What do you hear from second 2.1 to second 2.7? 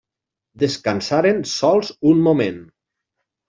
un moment.